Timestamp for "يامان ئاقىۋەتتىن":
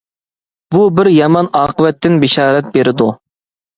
1.17-2.17